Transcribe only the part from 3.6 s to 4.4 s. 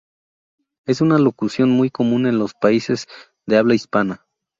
hispana.